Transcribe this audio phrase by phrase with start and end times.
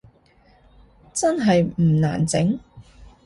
[1.13, 2.57] 真係唔難整？